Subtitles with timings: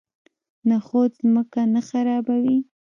[0.69, 2.57] نخود ځمکه نه خرابوي.